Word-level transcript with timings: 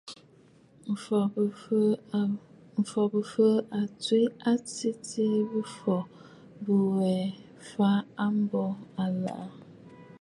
M̀fɔ̀ 0.91 1.21
Bɨ̀fɨɨ̀ 3.11 3.53
à 3.77 3.79
tswe 4.01 4.19
a 4.49 4.51
tɨtɨ̀ɨ 4.73 5.37
bɨ̀fɔ̀ 5.51 6.01
bîwè 6.63 7.13
fàa 7.69 8.27
mbùʼù 8.39 8.71
àlaʼà. 9.03 9.45